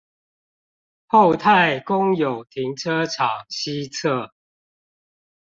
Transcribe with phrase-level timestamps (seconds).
[1.05, 4.31] 厚泰公有停車場西側